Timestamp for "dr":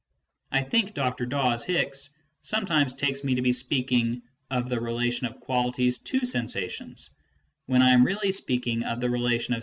0.95-1.27